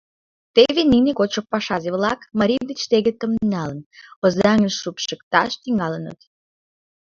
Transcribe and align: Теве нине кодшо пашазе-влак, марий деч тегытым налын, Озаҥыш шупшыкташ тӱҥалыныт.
Теве 0.55 0.81
нине 0.91 1.11
кодшо 1.19 1.39
пашазе-влак, 1.51 2.19
марий 2.39 2.63
деч 2.69 2.79
тегытым 2.91 3.31
налын, 3.53 3.79
Озаҥыш 4.25 4.75
шупшыкташ 4.81 5.51
тӱҥалыныт. 5.61 6.19